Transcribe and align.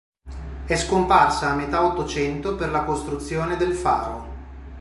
È 0.65 0.75
scomparsa 0.77 1.51
a 1.51 1.55
metà 1.55 1.85
Ottocento 1.85 2.55
per 2.55 2.71
la 2.71 2.85
costruzione 2.85 3.55
del 3.55 3.73
faro. 3.75 4.27